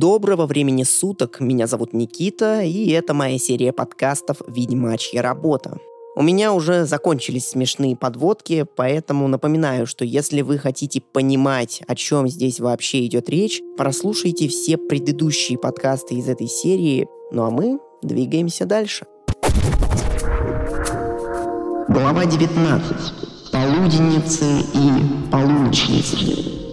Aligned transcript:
Доброго 0.00 0.46
времени 0.46 0.84
суток, 0.84 1.40
меня 1.40 1.66
зовут 1.66 1.92
Никита, 1.92 2.62
и 2.62 2.88
это 2.90 3.14
моя 3.14 3.36
серия 3.36 3.72
подкастов 3.72 4.36
«Ведьмачья 4.46 5.22
работа». 5.22 5.78
У 6.14 6.22
меня 6.22 6.52
уже 6.52 6.84
закончились 6.84 7.48
смешные 7.48 7.96
подводки, 7.96 8.64
поэтому 8.76 9.26
напоминаю, 9.26 9.88
что 9.88 10.04
если 10.04 10.42
вы 10.42 10.56
хотите 10.58 11.00
понимать, 11.00 11.82
о 11.88 11.96
чем 11.96 12.28
здесь 12.28 12.60
вообще 12.60 13.06
идет 13.06 13.28
речь, 13.28 13.60
прослушайте 13.76 14.46
все 14.46 14.76
предыдущие 14.76 15.58
подкасты 15.58 16.14
из 16.14 16.28
этой 16.28 16.46
серии, 16.46 17.08
ну 17.32 17.42
а 17.42 17.50
мы 17.50 17.80
двигаемся 18.00 18.66
дальше. 18.66 19.04
Глава 21.88 22.24
19. 22.24 23.50
Полуденницы 23.50 24.44
и 24.74 25.32
полуночницы. 25.32 26.68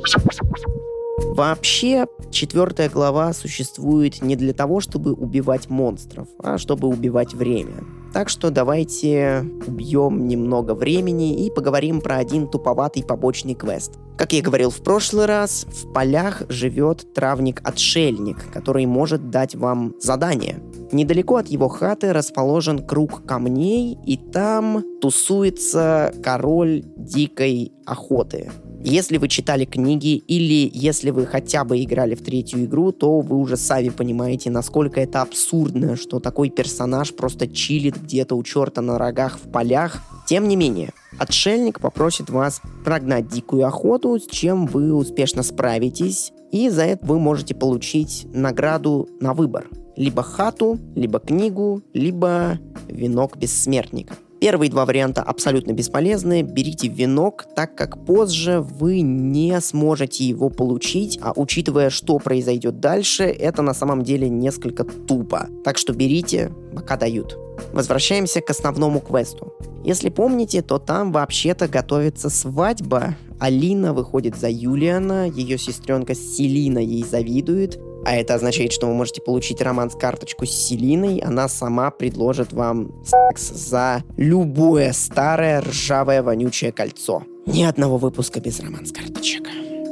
Вообще, 1.35 2.05
четвертая 2.31 2.89
глава 2.89 3.33
существует 3.33 4.21
не 4.21 4.37
для 4.37 4.53
того, 4.53 4.79
чтобы 4.79 5.11
убивать 5.11 5.69
монстров, 5.69 6.29
а 6.41 6.57
чтобы 6.57 6.87
убивать 6.87 7.33
время. 7.33 7.83
Так 8.13 8.29
что 8.29 8.51
давайте 8.51 9.45
убьем 9.67 10.29
немного 10.29 10.73
времени 10.73 11.45
и 11.45 11.51
поговорим 11.51 11.99
про 11.99 12.19
один 12.19 12.47
туповатый 12.47 13.03
побочный 13.03 13.53
квест. 13.53 13.99
Как 14.17 14.31
я 14.31 14.41
говорил 14.41 14.69
в 14.69 14.81
прошлый 14.81 15.25
раз, 15.25 15.65
в 15.65 15.91
полях 15.91 16.43
живет 16.47 17.13
травник-отшельник, 17.13 18.49
который 18.53 18.85
может 18.85 19.29
дать 19.29 19.55
вам 19.55 19.93
задание. 19.99 20.63
Недалеко 20.93 21.35
от 21.35 21.47
его 21.47 21.67
хаты 21.67 22.13
расположен 22.13 22.79
круг 22.87 23.25
камней, 23.25 23.97
и 24.05 24.15
там 24.15 24.85
тусуется 25.01 26.13
король 26.23 26.85
дикой 26.95 27.73
охоты. 27.85 28.51
Если 28.87 29.17
вы 29.17 29.29
читали 29.29 29.65
книги 29.65 30.15
или 30.15 30.69
если 30.71 31.09
вы 31.09 31.25
хотя 31.25 31.63
бы 31.63 31.81
играли 31.81 32.13
в 32.13 32.21
третью 32.21 32.65
игру, 32.65 32.91
то 32.91 33.19
вы 33.21 33.37
уже 33.37 33.57
сами 33.57 33.89
понимаете, 33.89 34.51
насколько 34.51 35.01
это 35.01 35.23
абсурдно, 35.23 35.95
что 35.95 36.19
такой 36.19 36.51
персонаж 36.51 37.15
просто 37.15 37.47
чилит 37.47 37.99
где-то 37.99 38.35
у 38.35 38.43
черта 38.43 38.83
на 38.83 38.99
рогах 38.99 39.39
в 39.43 39.49
полях. 39.49 40.03
Тем 40.27 40.47
не 40.47 40.55
менее, 40.55 40.91
отшельник 41.17 41.79
попросит 41.79 42.29
вас 42.29 42.61
прогнать 42.83 43.27
дикую 43.27 43.65
охоту, 43.65 44.19
с 44.19 44.27
чем 44.27 44.67
вы 44.67 44.93
успешно 44.93 45.41
справитесь, 45.41 46.31
и 46.51 46.69
за 46.69 46.83
это 46.83 47.03
вы 47.07 47.17
можете 47.17 47.55
получить 47.55 48.27
награду 48.35 49.09
на 49.19 49.33
выбор. 49.33 49.67
Либо 49.95 50.21
хату, 50.21 50.77
либо 50.93 51.19
книгу, 51.19 51.81
либо 51.95 52.59
венок 52.87 53.35
бессмертника. 53.35 54.13
Первые 54.45 54.69
два 54.69 54.85
варианта 54.85 55.23
абсолютно 55.23 55.71
бесполезны. 55.71 56.43
Берите 56.43 56.87
венок, 56.87 57.47
так 57.55 57.73
как 57.73 58.05
позже 58.05 58.59
вы 58.61 59.01
не 59.01 59.59
сможете 59.59 60.23
его 60.23 60.51
получить, 60.51 61.17
а 61.19 61.33
учитывая, 61.35 61.89
что 61.89 62.19
произойдет 62.19 62.79
дальше, 62.79 63.23
это 63.23 63.63
на 63.63 63.73
самом 63.73 64.03
деле 64.03 64.29
несколько 64.29 64.83
тупо. 64.83 65.49
Так 65.63 65.79
что 65.79 65.93
берите, 65.93 66.51
пока 66.75 66.95
дают. 66.95 67.35
Возвращаемся 67.73 68.39
к 68.39 68.51
основному 68.51 68.99
квесту. 68.99 69.51
Если 69.83 70.09
помните, 70.09 70.61
то 70.61 70.77
там 70.77 71.11
вообще-то 71.11 71.67
готовится 71.67 72.29
свадьба. 72.29 73.15
Алина 73.39 73.93
выходит 73.93 74.35
за 74.37 74.47
Юлиана, 74.51 75.27
ее 75.27 75.57
сестренка 75.57 76.13
Селина 76.13 76.77
ей 76.77 77.03
завидует, 77.03 77.79
а 78.05 78.15
это 78.15 78.35
означает, 78.35 78.71
что 78.71 78.87
вы 78.87 78.93
можете 78.93 79.21
получить 79.21 79.61
романс-карточку 79.61 80.45
с 80.45 80.51
Селиной. 80.51 81.19
Она 81.19 81.47
сама 81.47 81.89
предложит 81.89 82.53
вам 82.53 82.91
секс 83.03 83.51
за 83.51 84.03
любое 84.15 84.93
старое 84.93 85.61
ржавое 85.61 86.21
вонючее 86.21 86.71
кольцо. 86.71 87.23
Ни 87.47 87.63
одного 87.63 87.97
выпуска 87.97 88.39
без 88.39 88.59
романс-карточек. 88.59 89.43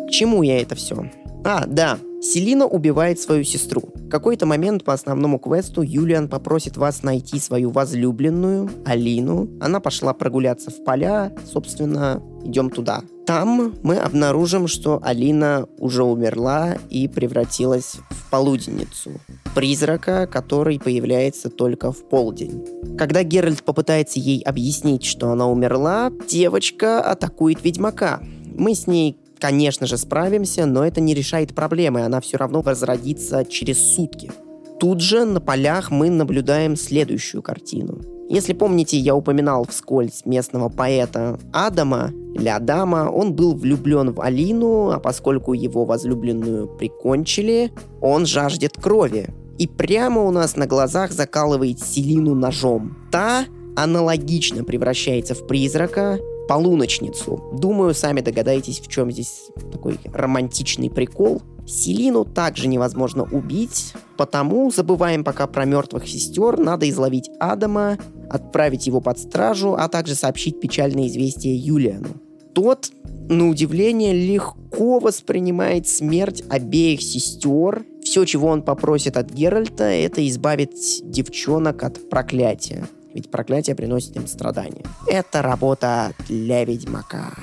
К 0.08 0.12
чему 0.12 0.44
я 0.44 0.62
это 0.62 0.76
все? 0.76 1.10
А, 1.46 1.66
да, 1.68 2.00
Селина 2.22 2.66
убивает 2.66 3.20
свою 3.20 3.44
сестру. 3.44 3.82
В 3.96 4.10
какой-то 4.10 4.46
момент 4.46 4.86
по 4.86 4.94
основному 4.94 5.40
квесту 5.40 5.82
Юлиан 5.82 6.30
попросит 6.30 6.78
вас 6.78 7.04
найти 7.04 7.38
свою 7.38 7.70
возлюбленную, 7.70 8.70
Алину. 8.86 9.50
Она 9.60 9.82
пошла 9.82 10.14
прогуляться 10.14 10.72
в 10.72 10.86
поля, 10.86 11.34
собственно, 11.52 12.24
идем 12.46 12.70
туда. 12.70 13.02
Там 13.26 13.74
мы 13.84 13.98
обнаружим, 13.98 14.68
что 14.68 15.02
Алина 15.04 15.68
уже 15.78 16.04
умерла 16.04 16.78
и 16.90 17.10
превратилась 17.10 17.96
в 18.10 18.30
полуденницу. 18.30 19.12
Призрака, 19.54 20.26
который 20.28 20.80
появляется 20.80 21.50
только 21.50 21.92
в 21.92 22.08
полдень. 22.08 22.66
Когда 22.98 23.24
Геральт 23.24 23.64
попытается 23.64 24.20
ей 24.20 24.42
объяснить, 24.44 25.04
что 25.04 25.30
она 25.30 25.50
умерла, 25.50 26.10
девочка 26.30 27.02
атакует 27.02 27.64
ведьмака. 27.66 28.22
Мы 28.56 28.76
с 28.76 28.88
ней 28.88 29.18
конечно 29.40 29.88
же, 29.88 29.98
справимся, 29.98 30.66
но 30.66 30.86
это 30.86 31.02
не 31.02 31.14
решает 31.14 31.54
проблемы, 31.54 32.02
она 32.02 32.22
все 32.22 32.38
равно 32.38 32.62
возродится 32.62 33.46
через 33.46 33.96
сутки. 33.96 34.32
Тут 34.80 35.02
же 35.02 35.26
на 35.26 35.40
полях 35.40 35.92
мы 35.92 36.10
наблюдаем 36.10 36.76
следующую 36.76 37.42
картину. 37.42 38.02
Если 38.30 38.54
помните, 38.54 38.98
я 38.98 39.16
упоминал 39.16 39.66
вскользь 39.70 40.26
местного 40.26 40.70
поэта 40.70 41.40
Адама, 41.52 42.12
или 42.34 42.48
Адама, 42.48 43.10
он 43.12 43.34
был 43.34 43.54
влюблен 43.54 44.12
в 44.12 44.22
Алину, 44.22 44.90
а 44.90 45.00
поскольку 45.00 45.54
его 45.54 45.86
возлюбленную 45.86 46.68
прикончили, 46.68 47.72
он 48.02 48.26
жаждет 48.26 48.74
крови. 48.74 49.30
И 49.60 49.68
прямо 49.68 50.24
у 50.24 50.32
нас 50.32 50.56
на 50.56 50.66
глазах 50.66 51.12
закалывает 51.12 51.80
Селину 51.80 52.34
ножом. 52.34 52.98
Та 53.12 53.46
аналогично 53.76 54.64
превращается 54.64 55.36
в 55.36 55.46
призрака, 55.46 56.18
полуночницу. 56.54 57.42
Думаю, 57.52 57.96
сами 57.96 58.22
догадаетесь, 58.22 58.80
в 58.80 58.88
чем 58.88 59.12
здесь 59.12 59.50
такой 59.72 60.00
романтичный 60.14 60.92
прикол. 60.92 61.42
Селину 61.66 62.26
также 62.26 62.68
невозможно 62.68 63.24
убить, 63.24 63.94
потому 64.18 64.70
забываем 64.70 65.24
пока 65.24 65.48
про 65.48 65.66
мертвых 65.66 66.08
сестер, 66.08 66.60
надо 66.60 66.88
изловить 66.88 67.32
Адама, 67.40 67.98
отправить 68.30 68.86
его 68.86 69.02
под 69.02 69.18
стражу, 69.18 69.74
а 69.74 69.88
также 69.88 70.14
сообщить 70.14 70.60
печальное 70.60 71.08
известие 71.08 71.56
Юлиану. 71.56 72.10
Тот, 72.54 72.92
на 73.30 73.50
удивление, 73.50 74.14
легко 74.14 75.00
воспринимает 75.00 75.88
смерть 75.88 76.44
обеих 76.52 77.02
сестер. 77.02 77.84
Все, 78.04 78.26
чего 78.26 78.50
он 78.50 78.62
попросит 78.62 79.18
от 79.18 79.32
Геральта, 79.32 79.86
это 79.86 80.28
избавить 80.28 81.02
девчонок 81.04 81.82
от 81.82 82.12
проклятия 82.12 82.88
ведь 83.14 83.32
проклятие 83.32 83.76
приносит 83.76 84.16
им 84.16 84.28
страдания. 84.28 84.84
Это 85.08 85.42
работа 85.42 86.14
для 86.28 86.66
ведьмака. 86.66 87.34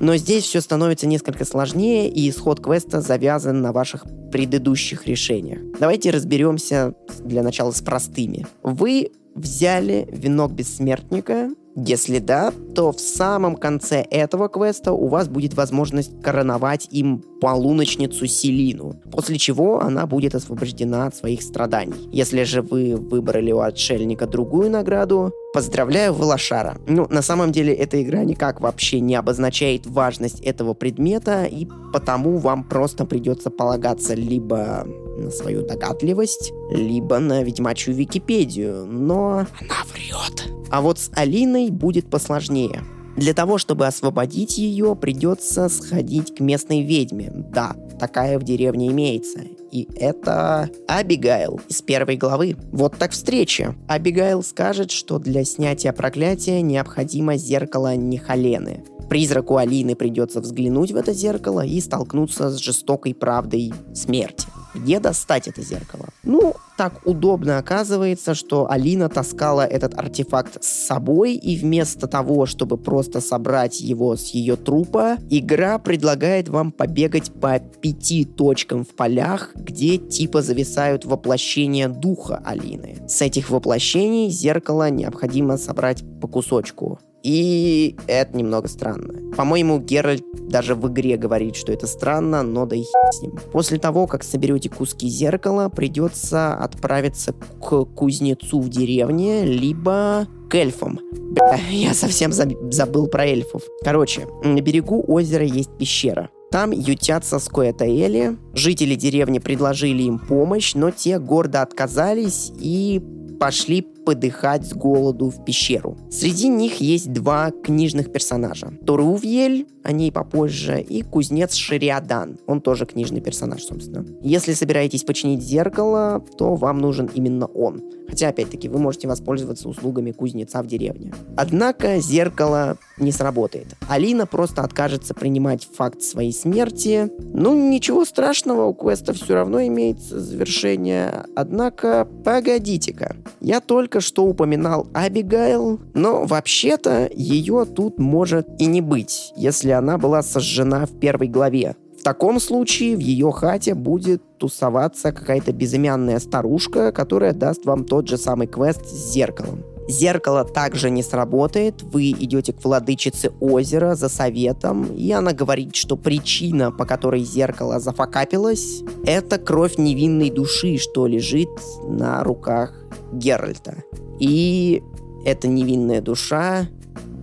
Но 0.00 0.16
здесь 0.16 0.44
все 0.44 0.60
становится 0.60 1.06
несколько 1.06 1.44
сложнее, 1.44 2.08
и 2.10 2.28
исход 2.28 2.60
квеста 2.60 3.00
завязан 3.00 3.62
на 3.62 3.72
ваших 3.72 4.04
предыдущих 4.30 5.06
решениях. 5.06 5.60
Давайте 5.80 6.10
разберемся 6.10 6.94
для 7.20 7.42
начала 7.42 7.70
с 7.70 7.80
простыми. 7.80 8.46
Вы 8.62 9.12
взяли 9.34 10.08
венок 10.10 10.52
бессмертника, 10.52 11.50
если 11.76 12.18
да, 12.18 12.52
то 12.74 12.90
в 12.90 13.00
самом 13.00 13.54
конце 13.54 14.00
этого 14.00 14.48
квеста 14.48 14.92
у 14.92 15.08
вас 15.08 15.28
будет 15.28 15.54
возможность 15.54 16.22
короновать 16.22 16.88
им 16.90 17.22
полуночницу 17.40 18.26
Селину, 18.26 18.94
после 19.12 19.36
чего 19.36 19.80
она 19.80 20.06
будет 20.06 20.34
освобождена 20.34 21.06
от 21.06 21.14
своих 21.14 21.42
страданий. 21.42 22.08
Если 22.10 22.44
же 22.44 22.62
вы 22.62 22.96
выбрали 22.96 23.52
у 23.52 23.60
отшельника 23.60 24.26
другую 24.26 24.70
награду, 24.70 25.32
поздравляю, 25.52 26.14
вы 26.14 26.24
лошара. 26.24 26.78
Ну, 26.86 27.06
на 27.10 27.20
самом 27.22 27.52
деле, 27.52 27.74
эта 27.74 28.02
игра 28.02 28.24
никак 28.24 28.60
вообще 28.60 29.00
не 29.00 29.14
обозначает 29.14 29.86
важность 29.86 30.40
этого 30.40 30.72
предмета, 30.72 31.44
и 31.44 31.68
потому 31.92 32.38
вам 32.38 32.64
просто 32.64 33.04
придется 33.04 33.50
полагаться 33.50 34.14
либо 34.14 34.86
на 35.16 35.30
свою 35.30 35.66
догадливость, 35.66 36.52
либо 36.70 37.18
на 37.18 37.42
ведьмачью 37.42 37.94
Википедию, 37.94 38.86
но 38.86 39.46
она 39.60 39.84
врет. 39.92 40.52
А 40.70 40.80
вот 40.80 40.98
с 40.98 41.10
Алиной 41.14 41.70
будет 41.70 42.10
посложнее. 42.10 42.82
Для 43.16 43.32
того, 43.32 43.56
чтобы 43.56 43.86
освободить 43.86 44.58
ее, 44.58 44.94
придется 44.94 45.70
сходить 45.70 46.36
к 46.36 46.40
местной 46.40 46.82
ведьме. 46.82 47.32
Да, 47.34 47.74
такая 47.98 48.38
в 48.38 48.42
деревне 48.42 48.88
имеется. 48.88 49.40
И 49.72 49.88
это 49.96 50.68
Абигайл 50.86 51.60
из 51.68 51.80
первой 51.80 52.16
главы. 52.16 52.56
Вот 52.72 52.96
так 52.98 53.12
встреча. 53.12 53.74
Абигайл 53.88 54.42
скажет, 54.42 54.90
что 54.90 55.18
для 55.18 55.44
снятия 55.44 55.92
проклятия 55.92 56.60
необходимо 56.60 57.36
зеркало 57.36 57.96
Нихалены. 57.96 58.84
Призраку 59.08 59.56
Алины 59.56 59.94
придется 59.94 60.40
взглянуть 60.40 60.92
в 60.92 60.96
это 60.96 61.12
зеркало 61.12 61.64
и 61.64 61.80
столкнуться 61.80 62.50
с 62.50 62.56
жестокой 62.56 63.14
правдой 63.14 63.72
смерти. 63.94 64.48
Где 64.74 65.00
достать 65.00 65.48
это 65.48 65.62
зеркало? 65.62 66.08
Ну, 66.22 66.54
так 66.76 67.06
удобно 67.06 67.58
оказывается, 67.58 68.34
что 68.34 68.70
Алина 68.70 69.08
таскала 69.08 69.64
этот 69.66 69.98
артефакт 69.98 70.62
с 70.62 70.86
собой, 70.86 71.34
и 71.34 71.56
вместо 71.56 72.06
того, 72.06 72.44
чтобы 72.44 72.76
просто 72.76 73.20
собрать 73.20 73.80
его 73.80 74.16
с 74.16 74.28
ее 74.28 74.56
трупа, 74.56 75.16
игра 75.30 75.78
предлагает 75.78 76.48
вам 76.48 76.72
побегать 76.72 77.32
по 77.32 77.58
пяти 77.58 78.24
точкам 78.24 78.84
в 78.84 78.94
полях, 78.94 79.52
где 79.54 79.96
типа 79.96 80.42
зависают 80.42 81.06
воплощения 81.06 81.88
духа 81.88 82.42
Алины. 82.44 82.98
С 83.08 83.22
этих 83.22 83.48
воплощений 83.48 84.28
зеркало 84.28 84.90
необходимо 84.90 85.56
собрать 85.56 86.04
по 86.20 86.28
кусочку. 86.28 86.98
И 87.26 87.96
это 88.06 88.36
немного 88.36 88.68
странно. 88.68 89.34
По-моему, 89.34 89.80
Геральт 89.80 90.22
даже 90.48 90.76
в 90.76 90.86
игре 90.86 91.16
говорит, 91.16 91.56
что 91.56 91.72
это 91.72 91.88
странно, 91.88 92.44
но 92.44 92.66
да 92.66 92.76
и 92.76 92.82
хи 92.82 92.92
с 93.10 93.20
ним. 93.20 93.32
После 93.50 93.80
того, 93.80 94.06
как 94.06 94.22
соберете 94.22 94.70
куски 94.70 95.08
зеркала, 95.08 95.68
придется 95.68 96.54
отправиться 96.54 97.32
к 97.32 97.84
кузнецу 97.84 98.60
в 98.60 98.68
деревне, 98.68 99.44
либо 99.44 100.28
к 100.48 100.54
эльфам. 100.54 101.00
Бля, 101.32 101.58
я 101.68 101.94
совсем 101.94 102.30
забыл 102.32 103.08
про 103.08 103.26
эльфов. 103.26 103.62
Короче, 103.82 104.28
на 104.44 104.60
берегу 104.60 105.04
озера 105.08 105.44
есть 105.44 105.76
пещера. 105.76 106.30
Там 106.52 106.70
ютятся 106.70 107.40
скоэтаэли. 107.40 108.36
Жители 108.54 108.94
деревни 108.94 109.40
предложили 109.40 110.04
им 110.04 110.20
помощь, 110.20 110.74
но 110.76 110.92
те 110.92 111.18
гордо 111.18 111.62
отказались 111.62 112.52
и 112.60 113.02
пошли 113.40 113.84
подыхать 114.06 114.64
с 114.64 114.72
голоду 114.72 115.30
в 115.30 115.44
пещеру. 115.44 115.98
Среди 116.10 116.48
них 116.48 116.80
есть 116.80 117.12
два 117.12 117.50
книжных 117.50 118.12
персонажа. 118.12 118.72
Торувьель, 118.86 119.66
о 119.82 119.90
ней 119.90 120.12
попозже, 120.12 120.80
и 120.80 121.02
кузнец 121.02 121.54
Шириадан. 121.54 122.38
Он 122.46 122.60
тоже 122.60 122.86
книжный 122.86 123.20
персонаж, 123.20 123.62
собственно. 123.62 124.06
Если 124.22 124.52
собираетесь 124.52 125.02
починить 125.02 125.42
зеркало, 125.42 126.24
то 126.38 126.54
вам 126.54 126.78
нужен 126.78 127.10
именно 127.12 127.46
он. 127.46 127.82
Хотя, 128.08 128.28
опять-таки, 128.28 128.68
вы 128.68 128.78
можете 128.78 129.08
воспользоваться 129.08 129.68
услугами 129.68 130.12
кузнеца 130.12 130.62
в 130.62 130.66
деревне. 130.66 131.12
Однако 131.36 131.98
зеркало 131.98 132.78
не 132.98 133.10
сработает. 133.12 133.76
Алина 133.88 134.26
просто 134.26 134.62
откажется 134.62 135.12
принимать 135.14 135.68
факт 135.76 136.02
своей 136.02 136.32
смерти. 136.32 137.10
Ну, 137.34 137.70
ничего 137.70 138.04
страшного, 138.04 138.66
у 138.66 138.74
квеста 138.74 139.12
все 139.12 139.34
равно 139.34 139.60
имеется 139.66 140.20
завершение. 140.20 141.24
Однако, 141.34 142.08
погодите-ка. 142.24 143.16
Я 143.40 143.60
только 143.60 143.95
что 144.00 144.24
упоминал 144.24 144.86
Абигайл, 144.94 145.80
но 145.94 146.24
вообще-то 146.24 147.08
ее 147.14 147.64
тут 147.64 147.98
может 147.98 148.46
и 148.58 148.66
не 148.66 148.80
быть, 148.80 149.32
если 149.36 149.70
она 149.70 149.98
была 149.98 150.22
сожжена 150.22 150.86
в 150.86 150.98
первой 150.98 151.28
главе. 151.28 151.76
В 151.98 152.02
таком 152.02 152.38
случае 152.38 152.96
в 152.96 153.00
ее 153.00 153.32
хате 153.32 153.74
будет 153.74 154.22
тусоваться 154.38 155.12
какая-то 155.12 155.52
безымянная 155.52 156.20
старушка, 156.20 156.92
которая 156.92 157.32
даст 157.32 157.64
вам 157.64 157.84
тот 157.84 158.08
же 158.08 158.16
самый 158.16 158.46
квест 158.46 158.86
с 158.86 159.12
зеркалом. 159.12 159.64
Зеркало 159.88 160.44
также 160.44 160.90
не 160.90 161.02
сработает, 161.02 161.82
вы 161.82 162.10
идете 162.10 162.52
к 162.52 162.64
владычице 162.64 163.30
озера 163.40 163.94
за 163.94 164.08
советом, 164.08 164.94
и 164.94 165.12
она 165.12 165.32
говорит, 165.32 165.76
что 165.76 165.96
причина, 165.96 166.72
по 166.72 166.84
которой 166.84 167.22
зеркало 167.22 167.78
зафакапилось, 167.78 168.82
это 169.04 169.38
кровь 169.38 169.78
невинной 169.78 170.30
души, 170.30 170.78
что 170.78 171.06
лежит 171.06 171.48
на 171.84 172.24
руках 172.24 172.74
Геральта. 173.12 173.84
И 174.18 174.82
эта 175.24 175.46
невинная 175.46 176.00
душа, 176.00 176.66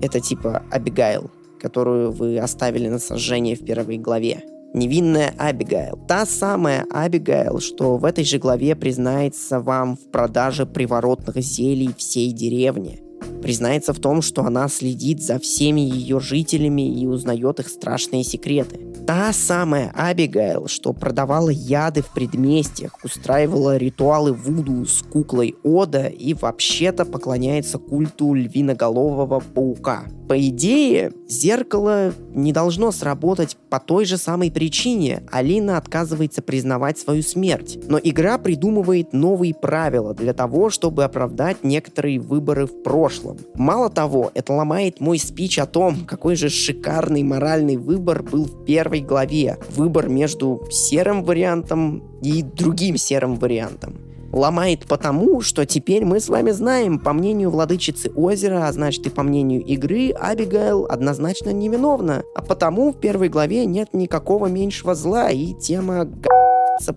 это 0.02 0.20
типа 0.22 0.64
Абигайл, 0.72 1.30
которую 1.60 2.12
вы 2.12 2.38
оставили 2.40 2.88
на 2.88 3.00
сожжение 3.00 3.56
в 3.56 3.66
первой 3.66 3.98
главе 3.98 4.44
невинная 4.74 5.34
Абигайл. 5.38 6.00
Та 6.08 6.26
самая 6.26 6.86
Абигайл, 6.90 7.60
что 7.60 7.98
в 7.98 8.06
этой 8.06 8.24
же 8.24 8.40
главе 8.40 8.76
признается 8.76 9.60
вам 9.60 9.96
в 9.96 10.12
продаже 10.12 10.66
приворотных 10.66 11.38
зелий 11.38 11.94
всей 11.98 12.32
деревни. 12.32 13.02
Признается 13.42 13.94
в 13.94 14.00
том, 14.00 14.22
что 14.22 14.44
она 14.44 14.68
следит 14.68 15.22
за 15.22 15.40
всеми 15.40 15.82
ее 15.82 16.20
жителями 16.20 17.02
и 17.02 17.08
узнает 17.08 17.60
их 17.60 17.70
страшные 17.70 18.24
секреты. 18.24 18.93
Та 19.06 19.34
самая 19.34 19.92
Абигайл, 19.96 20.68
что 20.68 20.94
продавала 20.94 21.50
яды 21.50 22.02
в 22.02 22.14
предместьях, 22.14 22.98
устраивала 23.04 23.76
ритуалы 23.76 24.32
Вуду 24.32 24.86
с 24.86 25.02
куклой 25.02 25.56
Ода 25.62 26.08
и 26.08 26.34
вообще-то 26.34 27.04
поклоняется 27.04 27.80
культу 27.80 28.34
львиноголового 28.34 29.42
паука. 29.42 30.06
По 30.30 30.40
идее, 30.40 31.12
зеркало 31.28 32.14
не 32.34 32.54
должно 32.54 32.92
сработать 32.92 33.58
по 33.70 33.80
той 33.80 34.06
же 34.06 34.18
самой 34.18 34.52
причине. 34.52 35.24
Алина 35.32 35.78
отказывается 35.78 36.42
признавать 36.42 36.98
свою 36.98 37.22
смерть. 37.24 37.78
Но 37.88 38.00
игра 38.02 38.38
придумывает 38.38 39.12
новые 39.12 39.54
правила 39.54 40.14
для 40.14 40.34
того, 40.34 40.70
чтобы 40.70 41.04
оправдать 41.04 41.64
некоторые 41.64 42.20
выборы 42.20 42.68
в 42.68 42.84
прошлом. 42.84 43.38
Мало 43.54 43.90
того, 43.90 44.32
это 44.34 44.54
ломает 44.54 45.02
мой 45.02 45.20
спич 45.20 45.60
о 45.60 45.66
том, 45.66 46.06
какой 46.06 46.36
же 46.36 46.50
шикарный 46.50 47.24
моральный 47.24 47.76
выбор 47.76 48.24
был 48.24 48.46
в 48.46 48.64
первой 48.94 49.02
главе. 49.02 49.58
Выбор 49.76 50.10
между 50.10 50.62
серым 50.70 51.24
вариантом 51.24 52.04
и 52.22 52.44
другим 52.44 52.98
серым 52.98 53.36
вариантом 53.36 53.96
ломает 54.32 54.86
потому, 54.88 55.42
что 55.42 55.64
теперь 55.66 56.06
мы 56.06 56.20
с 56.20 56.28
вами 56.28 56.50
знаем, 56.52 56.98
по 56.98 57.14
мнению 57.14 57.52
владычицы 57.52 58.10
озера, 58.16 58.68
а 58.68 58.72
значит 58.72 59.06
и 59.06 59.10
по 59.12 59.22
мнению 59.22 59.64
игры, 59.64 60.10
Абигайл 60.10 60.88
однозначно 60.90 61.52
невиновна. 61.52 62.24
А 62.36 62.42
потому 62.42 62.92
в 62.92 63.00
первой 63.00 63.30
главе 63.30 63.68
нет 63.68 63.90
никакого 63.94 64.48
меньшего 64.48 64.96
зла, 64.96 65.30
и 65.30 65.54
тема 65.54 66.08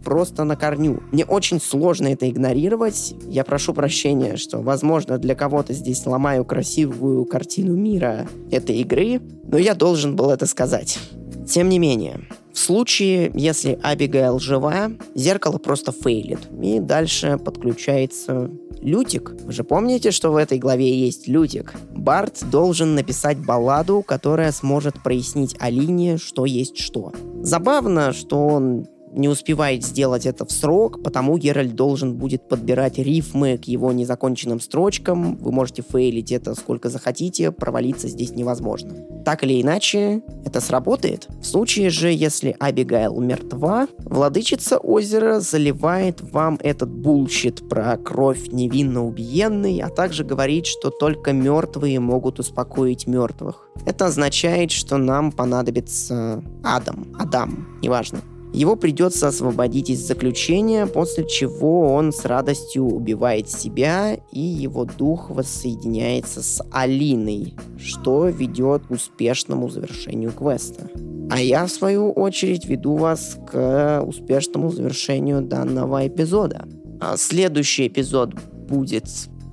просто 0.02 0.44
на 0.44 0.56
корню. 0.56 1.02
Мне 1.12 1.24
очень 1.24 1.60
сложно 1.60 2.08
это 2.08 2.28
игнорировать. 2.28 3.14
Я 3.28 3.44
прошу 3.44 3.74
прощения, 3.74 4.36
что, 4.36 4.58
возможно, 4.58 5.18
для 5.18 5.34
кого-то 5.34 5.74
здесь 5.74 6.06
ломаю 6.06 6.44
красивую 6.44 7.26
картину 7.26 7.76
мира 7.76 8.26
этой 8.50 8.78
игры, 8.78 9.20
но 9.44 9.58
я 9.58 9.74
должен 9.74 10.16
был 10.16 10.30
это 10.30 10.46
сказать. 10.46 10.98
Тем 11.46 11.68
не 11.68 11.78
менее, 11.78 12.20
в 12.52 12.58
случае, 12.58 13.30
если 13.34 13.78
Абигайл 13.82 14.38
жива, 14.38 14.90
зеркало 15.14 15.58
просто 15.58 15.92
фейлит. 15.92 16.40
И 16.62 16.80
дальше 16.80 17.38
подключается 17.38 18.50
Лютик. 18.80 19.34
Вы 19.44 19.52
же 19.52 19.62
помните, 19.62 20.10
что 20.10 20.32
в 20.32 20.36
этой 20.36 20.58
главе 20.58 20.98
есть 20.98 21.28
Лютик? 21.28 21.74
Барт 21.90 22.44
должен 22.50 22.94
написать 22.94 23.38
балладу, 23.38 24.02
которая 24.02 24.52
сможет 24.52 25.02
прояснить 25.02 25.54
Алине, 25.58 26.18
что 26.18 26.46
есть 26.46 26.78
что. 26.78 27.12
Забавно, 27.42 28.12
что 28.12 28.46
он 28.46 28.86
не 29.16 29.28
успевает 29.28 29.84
сделать 29.84 30.26
это 30.26 30.44
в 30.44 30.52
срок, 30.52 31.02
потому 31.02 31.38
Геральт 31.38 31.74
должен 31.74 32.14
будет 32.14 32.48
подбирать 32.48 32.98
рифмы 32.98 33.58
к 33.58 33.64
его 33.64 33.92
незаконченным 33.92 34.60
строчкам. 34.60 35.36
Вы 35.36 35.52
можете 35.52 35.82
фейлить 35.82 36.32
это 36.32 36.54
сколько 36.54 36.88
захотите, 36.88 37.50
провалиться 37.50 38.08
здесь 38.08 38.30
невозможно. 38.32 38.94
Так 39.24 39.42
или 39.42 39.60
иначе, 39.60 40.22
это 40.44 40.60
сработает. 40.60 41.26
В 41.40 41.44
случае 41.44 41.90
же, 41.90 42.12
если 42.12 42.54
Абигайл 42.58 43.20
мертва, 43.20 43.88
владычица 43.98 44.78
озера 44.78 45.40
заливает 45.40 46.20
вам 46.20 46.58
этот 46.62 46.90
bullshit 46.90 47.68
про 47.68 47.96
кровь 47.96 48.48
невинно 48.48 49.04
убиенной, 49.04 49.80
а 49.80 49.88
также 49.88 50.24
говорит, 50.24 50.66
что 50.66 50.90
только 50.90 51.32
мертвые 51.32 51.98
могут 52.00 52.38
успокоить 52.38 53.06
мертвых. 53.06 53.68
Это 53.84 54.06
означает, 54.06 54.70
что 54.70 54.96
нам 54.98 55.32
понадобится 55.32 56.42
Адам, 56.62 57.06
Адам, 57.18 57.78
неважно. 57.82 58.20
Его 58.56 58.74
придется 58.74 59.28
освободить 59.28 59.90
из 59.90 60.00
заключения, 60.00 60.86
после 60.86 61.28
чего 61.28 61.92
он 61.92 62.10
с 62.10 62.24
радостью 62.24 62.86
убивает 62.86 63.50
себя, 63.50 64.16
и 64.32 64.40
его 64.40 64.86
дух 64.86 65.28
воссоединяется 65.28 66.42
с 66.42 66.64
Алиной, 66.72 67.52
что 67.76 68.28
ведет 68.28 68.86
к 68.86 68.92
успешному 68.92 69.68
завершению 69.68 70.32
квеста. 70.32 70.88
А 71.30 71.38
я, 71.38 71.66
в 71.66 71.70
свою 71.70 72.10
очередь, 72.12 72.64
веду 72.64 72.96
вас 72.96 73.36
к 73.46 74.02
успешному 74.06 74.70
завершению 74.70 75.42
данного 75.42 76.08
эпизода. 76.08 76.64
А 76.98 77.18
следующий 77.18 77.88
эпизод 77.88 78.36
будет 78.70 79.04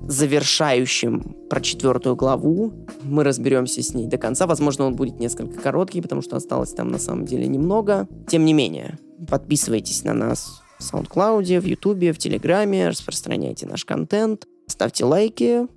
завершающим 0.07 1.35
про 1.49 1.61
четвертую 1.61 2.15
главу. 2.15 2.73
Мы 3.03 3.23
разберемся 3.23 3.81
с 3.81 3.93
ней 3.93 4.07
до 4.07 4.17
конца. 4.17 4.47
Возможно, 4.47 4.85
он 4.85 4.95
будет 4.95 5.19
несколько 5.19 5.59
короткий, 5.59 6.01
потому 6.01 6.21
что 6.21 6.35
осталось 6.35 6.73
там 6.73 6.89
на 6.89 6.99
самом 6.99 7.25
деле 7.25 7.47
немного. 7.47 8.07
Тем 8.27 8.45
не 8.45 8.53
менее, 8.53 8.97
подписывайтесь 9.29 10.03
на 10.03 10.13
нас 10.13 10.61
в 10.79 10.93
SoundCloud, 10.93 11.59
в 11.59 11.65
YouTube, 11.65 12.15
в 12.15 12.17
Телеграме, 12.17 12.89
распространяйте 12.89 13.67
наш 13.67 13.85
контент, 13.85 14.45
ставьте 14.67 15.05
лайки 15.05 15.67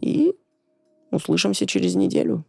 и 0.00 0.34
услышимся 1.10 1.66
через 1.66 1.94
неделю. 1.94 2.44